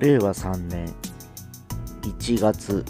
[0.00, 0.90] 令和3年
[2.00, 2.82] 1月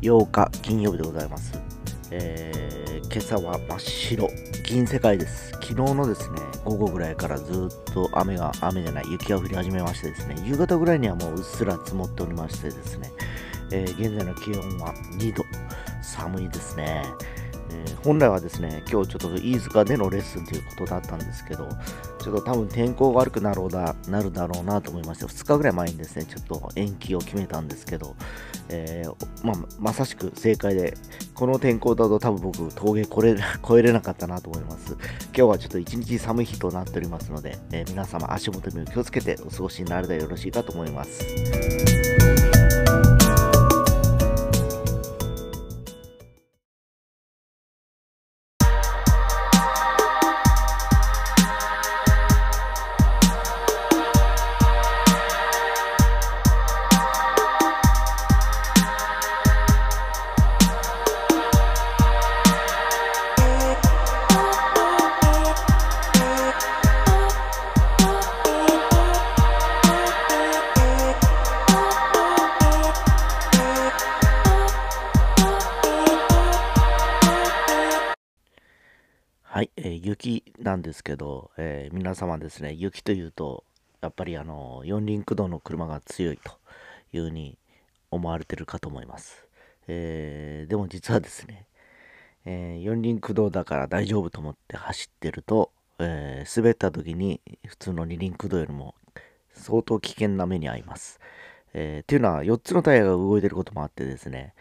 [0.00, 1.60] 8日金曜日でございます。
[2.12, 4.28] えー、今朝は真っ白、
[4.64, 5.50] 銀世界です。
[5.54, 13.10] 昨日のですね、午後ぐらいからずっと雨が、雨じゃない、雪が降り始めましてですね、夕方ぐらいにはもううっすら積もっておりましてですね、
[13.72, 15.42] えー、現在の気温は2度、
[16.00, 17.02] 寒いですね。
[17.70, 21.68] えー、本来はですね、今日ちょっと飯塚でのレッスンということだったんですけど、
[22.20, 28.16] ちょっと多分天候が悪くなろうだなるだろうなと思いまして、2日ぐらい前にですね、ちょっと延期を決めたんですけど、
[28.68, 30.96] えー、まあ、まさしく正解で、
[31.34, 33.30] この天候だと多分僕、峠越え
[33.64, 34.96] 越えれなかったなと思います。
[35.26, 42.49] 今日はちょっと一日寒い日となっておりますので、えー、皆様足元に気をつけてお過ごしになれたらよろしいかと思います。
[80.70, 83.64] なんですけど、えー、皆様ですね、雪というと、
[84.00, 86.52] やっぱりあの、四輪駆動の車が強いと
[87.12, 87.58] いうふうに
[88.12, 89.46] 思われてるかと思います。
[89.88, 91.66] えー、でも実はですね、
[92.44, 98.94] えー、四輪駆動だから大丈夫と思って走ってると、えー、滑った時に普通の二輪駆動よりも
[99.52, 101.18] 相当危険な目に遭います。
[101.74, 104.54] えー、っていうのは4つのタイヤが動いてることもあってですね、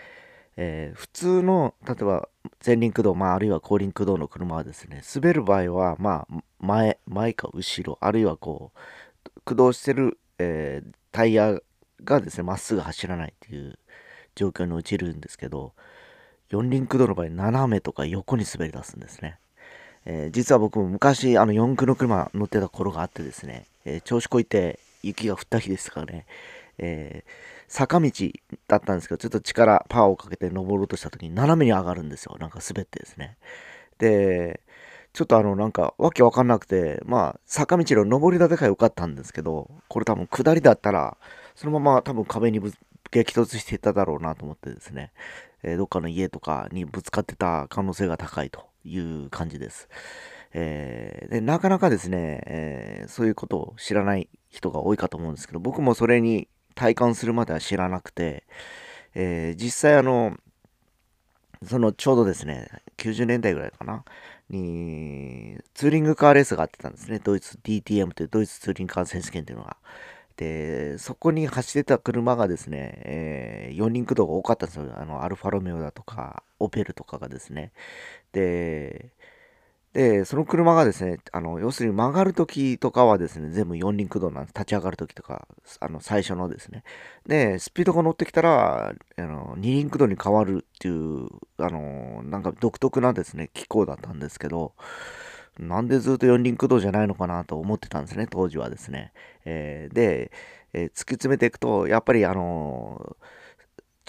[0.62, 2.28] えー、普通の、例えば
[2.66, 11.58] 前輪駆動、まあ、あるいは後輪駆動の車はですね、滑る場合は、まあ、前、前か後ろ、あるいはこう、駆動してる、えー、タイヤ
[12.04, 13.80] がですね、まっすぐ走らないっていう
[14.36, 15.72] 状況に陥るんですけど、
[16.50, 19.38] 四輪駆動の場合、斜めとか横に滑り出すんですね。
[20.04, 26.26] えー、実は僕も昔、あの四駆の車乗ってた頃があってですね、え、調子こいて雪が降った日ですからね、
[26.80, 27.30] えー、
[27.70, 28.12] 坂道
[28.68, 32.36] だったんですけど、ちょっと力、パワーをかけて登ろうとした時に斜めに上がるんですよ。
[32.40, 33.38] なんか滑ってですね。
[34.00, 34.62] で、
[35.14, 41.18] ちょっとあの、なんか、わけわかんなくて、まあ、坂道の登りだけが良かったんですけど、これ多分下りだったら、
[41.56, 42.60] そのまま多分壁に
[43.12, 45.12] 激突していっただろうなと思ってですね、
[45.64, 49.90] えー、どっかの家とかにぶつかってた可能性が高いという感じです。
[50.54, 58.44] えー、でなかなかですね、えー、そういうことを知らない人が多いかと思うんですけど、僕もそれに体感するまでは知らなくて、
[59.16, 60.38] えー、実際あの、
[61.66, 64.04] そのちょうどですね、90年代ぐらいかな、
[64.50, 67.20] に、ツーリングカーレースがあってたんですね。
[67.20, 69.78] ドイツ DTM というドイツツーリングカー選手権というのが。
[70.38, 74.94] で、そこに走ってた車がですね、えー、4人駆動が多かったんですよ。
[74.98, 77.72] あの、アルファロメオだとか、オペルとかがですね。
[78.32, 79.12] で、
[79.94, 84.54] で、その車がですね、あの、要するに曲がるときとかはですね、全部四輪駆動なんです。
[84.54, 85.48] 立ち上がるときとか、
[85.80, 86.84] あの、最初のですね。
[87.26, 91.28] で、スピードが乗ってきたら、あの、二輪駆動に変わるっていう、
[91.58, 94.74] あの、なんか独特なですね、機構だったんですけど、
[95.58, 99.12] なんでずっと四輪駆動じゃないのかなと思ってたんですね、当時はですね。
[99.46, 100.32] えー、で、
[100.74, 103.39] えー、突き詰めていくと、やっぱりあのー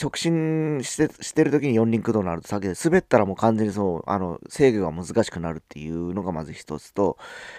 [0.01, 7.19] 直進してしてる時に四輪駆動になると先で滑ったらもう完全にそうあの制御が難しくなるっていうのがまず一つと、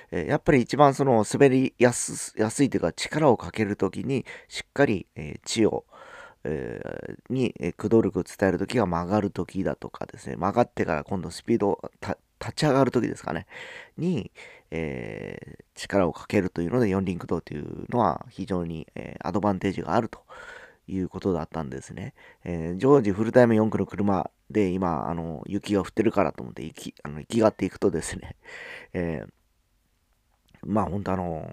[0.09, 5.85] えー、やっぱり一番その滑りやすいというか力をかける時にしっかり、えー、地を
[6.43, 13.45] えー、に、駆動力を伝える時が曲がる時だとかですね曲がってから今度スピード立ち上がる時ですかね
[13.95, 14.31] に、
[14.71, 20.23] え、力をかけるというので四輪駆動というのは非常に、えアドバンテージがあると。
[20.93, 22.13] いうことだったんですね。
[22.43, 28.35] えー、常時フルタイム4区の車で今、あの、雪が降ってるからと思って行き、あの、行きがっていくとですね、
[28.93, 29.29] えー、
[30.65, 31.51] まあ本当あの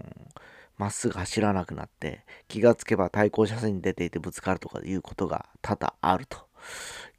[0.77, 6.48] まっすぐ走らなくなって、気がつけば対向車線に出ていてぶつかるとかいうことが多々あると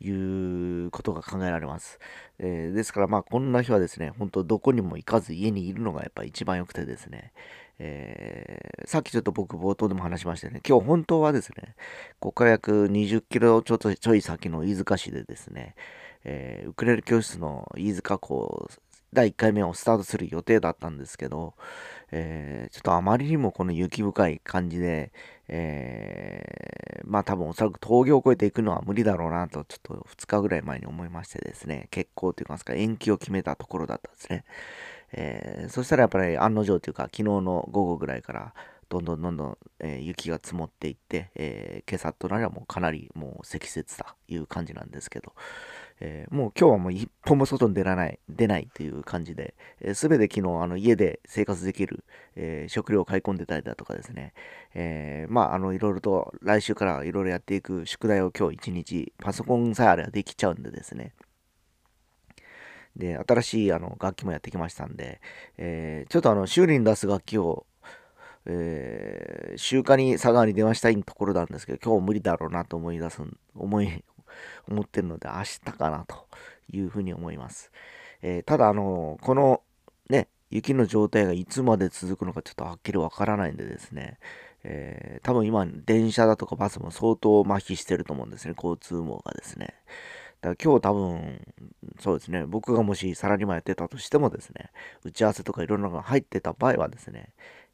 [0.01, 1.99] いうことが考えられます。
[2.39, 7.33] えー、ですからまあこんな日はですね、本当どこにも行かず家にいるのがやっぱ一番良くてですね、
[7.79, 10.61] えー、さっきちょっと僕冒頭でも話しましたよね。
[10.67, 11.75] 今日本当はですね、
[12.19, 15.75] ここから約20キロちょっとちょい先の飯塚市でですね、
[16.23, 18.69] えー、ウクレレ教室の飯塚校
[19.13, 21.55] 第1回目をスタートする予定だったんですけど、
[22.11, 25.11] えー、ちょっとあまりにもこの雪深い感じで、
[25.47, 34.45] えー、まあ多分おそらく峠を越えていくのは無理だろうなとちょっと2日ぐらい前に思いましてですね、結構といいますか延期を決めたところだったんですね。
[35.11, 38.53] えー、そしたらやっぱり案の定というか、昨日の午後ぐらいから
[38.89, 45.33] どんどんどんどん、えー、雪が積もっていって、えー、今朝となりはもうかなりもう積雪という感じなんですけど、
[46.01, 49.55] えー、もう今日はもう一歩も外に出らない、出ないという感じで、
[49.93, 52.03] す、え、べ、て昨日あの家で生活できる、
[52.35, 54.33] えー、食料を買い込んでたりだとかですね、
[54.73, 61.13] えー、まああのいろいろと来週からいろいろやっていく宿題を今日一日パソコンさえあればできちゃうんでですね、
[62.95, 65.21] で、新しいあの楽器もやってきましたんで、
[65.57, 67.65] えー、ちょっとあの修理に出す楽器を、
[68.45, 73.21] えー、集荷に佐川に電話したいところなんですけど、今日無理だろうなと思い出す、
[73.55, 74.03] 思い、
[74.67, 76.27] 思ってるので、明日かなと
[76.71, 77.71] いうふうに思います。
[78.21, 79.61] えー、ただ、あの、この
[80.09, 84.19] ね、雪の状態がいつまで続くのかちょっとはっきりわからないんでですね、
[84.63, 89.75] えー、多分今、電車だとかバスも相当麻痺してると思うんですね、交通網がですね。
[90.41, 91.53] だから今日多分、
[91.99, 94.71] そうですね、僕がもしサラリーマンやってたとしてもですね、
[95.03, 97.29] 打ち合わせとかいろんなのが入ってた場合はですね、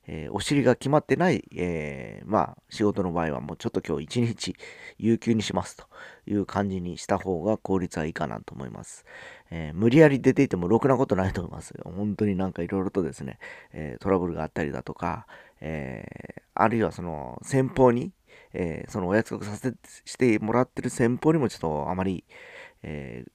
[0.08, 4.56] えー、お尻が決まってない、えー、まあ、仕事の場合はもうちょっと今日一日
[4.98, 5.86] 有給にしますと
[6.28, 9.06] いう感じにした方が効率はいいかなと思います。
[9.52, 11.84] えー、無理やり出ていてもろくなことないと思いますよ。
[11.96, 13.40] 本当になんかいろいろとですね、
[13.74, 15.28] えトラブルがあったりだとか、
[15.62, 16.06] え
[16.54, 18.12] あるいはその先方に、
[18.54, 19.74] えそのお約束させ
[20.18, 22.24] てもらってる先方にもちょっとあまり、
[22.84, 23.26] え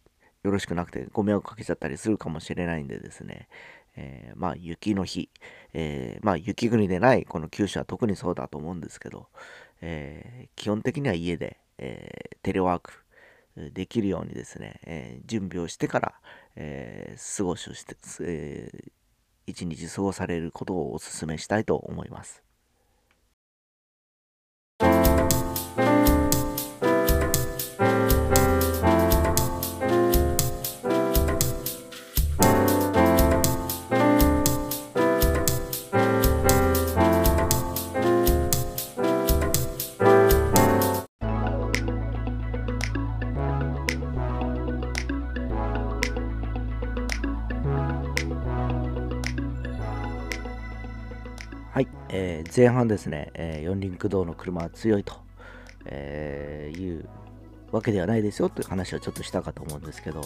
[0.43, 3.49] よろしくなくてご迷惑かけちゃったりするかもしれないんでですね、
[3.97, 5.31] えー、まあ雪の日、
[5.73, 9.29] えー、まあ雪国でないこの九州は特にそうだと思うんですけど、
[9.81, 12.93] えー、基本的には家で、えテレワーク
[13.73, 16.15] できるようにですね、え準備をしてから、
[16.57, 18.71] え過ごしをして、え
[19.47, 22.50] 一日過ごされることをお勧めしたいと思います。
[52.13, 55.15] えー、前半ですね、えー、四輪駆動の車は強いと、
[55.85, 57.09] えー、いう
[57.71, 60.23] わけではないですよという話をちょっとしたかと思うんですけど、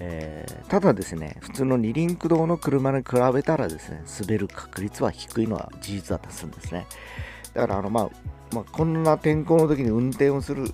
[0.00, 6.86] えー、ただですね、普通の二輪駆動の車に比べたらですね、滑る確率は低いのは事実だったするんですね。
[7.52, 8.10] だから、あの、まあ、
[8.54, 10.72] まあ、こんな天候の時に運転をする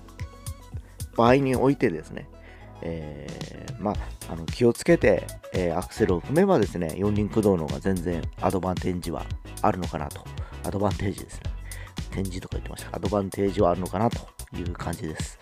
[1.17, 2.29] 場合においてですね、
[2.81, 3.95] えー、まあ、
[4.31, 9.25] あの気をつけて、えー、アクセルを踏めばですね、四輪駆動の方が全然アドバンテージは
[9.61, 10.23] あるのかなと。
[10.65, 11.55] アドバンテージですね。
[12.11, 12.95] 展示とか言ってました。
[12.95, 14.19] アドバンテージはあるのかなと
[14.55, 15.39] いう感じです。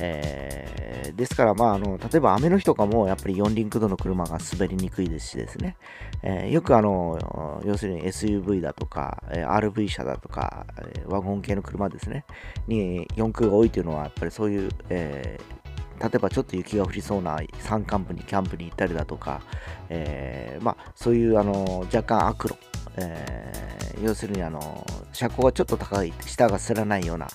[0.00, 5.76] えー、ですから、まあ、あの、例えば雨の日とかも、やっぱり四輪駆動の車が滑りにくいですしですね、
[6.22, 10.66] えー、よくあの、要するに SUV だとか、え RV 車だとか、
[11.06, 12.24] ワゴン系の車ですね、
[12.66, 15.61] に四駆が多いというのは、やっぱりそういう、えー
[16.02, 19.40] 例えばちょっと雪が降りそうな山間部にキャンプに行ったりだとか、
[19.88, 22.56] えー、まあ、そういうあの若干悪路、
[22.96, 27.28] えー、要するにあの車高がちょっと高い下がすらないような、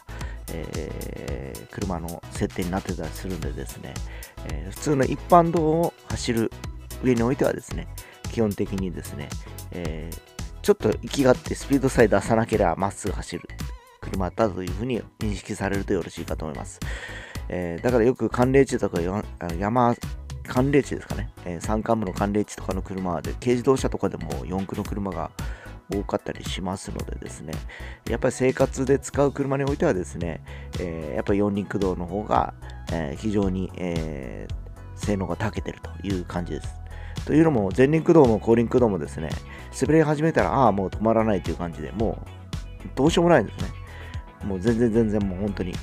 [0.51, 3.93] えー、車の設定になってたりするんでですね、
[4.49, 6.51] え普通の一般道を走る
[7.03, 7.87] 上においてはですね
[8.33, 9.29] 基本的にですね、
[9.71, 10.09] え
[10.61, 13.47] ちょっと息がってスピードさえ出さなければまっすぐ走る
[14.01, 16.79] 車だというふうに認識されるとよろしいかと思います。
[17.49, 19.95] えー、だからよく寒冷地とか山、
[20.47, 25.31] 寒冷地ですかね、えー、山間部の寒冷地とかの車で、軽自動車とかでも四駆の車が
[25.93, 27.53] 多かったりしますのでですね、
[28.09, 30.41] やっぱり生活で使う車においてはですね、
[30.79, 32.53] えー、やっぱり四輪駆動の方が、
[32.91, 36.75] えー、非常に、えー、性能が長けてるという感じです。
[37.25, 39.29] というのも、前輪駆動も後輪駆動もですね、
[39.79, 42.17] 滑り始めたら、ああ、もう止まらないという感じで、も
[42.85, 43.69] う、どうしようもないんですね。
[44.45, 45.73] もう全然全然もう本当に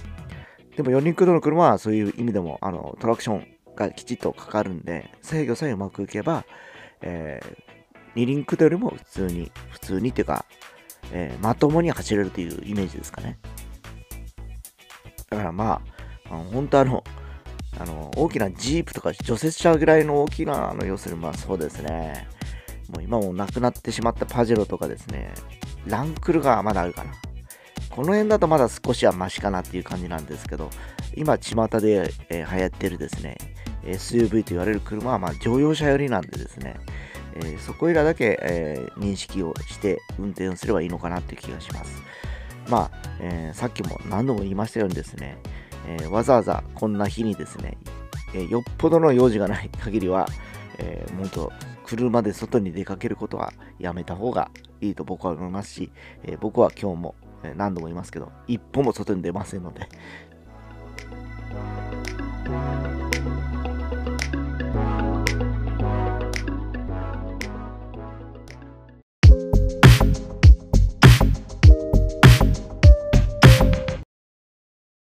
[0.76, 6.44] でも4輪駆動の車はそういう意味でもあのトラクションがきちっとかかるんで、制御さえうまくいけば、
[7.02, 10.44] えー、2輪駆動よりも普通に、普通にっていうか、
[11.12, 13.38] えー、まともに走れるというイメージですかね。
[15.30, 15.82] だからま
[16.28, 17.04] あ、あの本当あの、
[17.78, 22.28] あの、大きなジープとか除雪車ぐらいの大きな、あの、要するにまあそうですね。
[22.88, 25.32] もう今もなくなってしまったパジェロとかですね、
[25.86, 27.12] ランクルがまだあるかな。
[27.90, 30.70] この辺だとまだ少しはマシかなっていう感じなんですけど、
[31.16, 33.36] 今、巷で、えー、流行ってるですね、
[33.84, 36.76] SUV と言われる車はまあ乗用車寄りなんでですね、
[37.36, 42.02] えー、そこいらだけ、えー、認識をして運転をすればいいのかなっていう気がします。
[42.68, 45.38] まあ、えー、さっきも何度も言いましたようにですね、
[45.86, 47.76] えわざわざこんな日にですね、
[48.34, 50.26] えよっぽどの用事がない限りは、
[50.78, 51.52] えー、本当
[51.84, 54.50] 車で外に出かけることはやめた方が
[54.80, 55.92] いいと僕は思いますし、
[56.24, 57.14] え、僕は今日も
[57.54, 59.88] 何度も言いますけど、一歩も外に出ませんので、